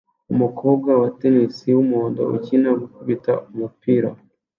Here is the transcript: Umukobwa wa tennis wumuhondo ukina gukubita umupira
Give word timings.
Umukobwa 0.33 0.89
wa 1.01 1.09
tennis 1.19 1.57
wumuhondo 1.75 2.21
ukina 2.37 2.69
gukubita 2.81 3.31
umupira 3.51 4.09